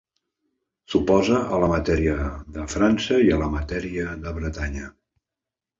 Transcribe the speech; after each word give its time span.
S'oposa 0.93 1.41
a 1.57 1.59
la 1.65 1.69
matèria 1.73 2.15
de 2.57 2.67
França 2.75 3.21
i 3.27 3.31
la 3.45 3.53
matèria 3.59 4.19
de 4.27 4.39
Bretanya. 4.41 4.93